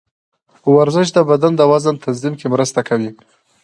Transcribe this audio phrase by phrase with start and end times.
[0.75, 3.11] ورزش د بدن د وزن تنظیم کې مرسته کوي.